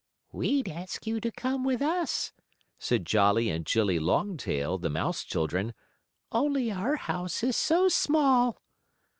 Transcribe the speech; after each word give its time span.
"We'd 0.31 0.67
ask 0.67 1.05
you 1.05 1.19
to 1.19 1.31
come 1.31 1.63
with 1.63 1.79
us," 1.79 2.33
said 2.79 3.05
Jollie 3.05 3.51
and 3.51 3.67
Jillie 3.67 3.99
Longtail, 3.99 4.79
the 4.79 4.89
mouse 4.89 5.23
children, 5.23 5.75
"only 6.31 6.71
our 6.71 6.95
house 6.95 7.43
is 7.43 7.55
so 7.55 7.87
small." 7.87 8.57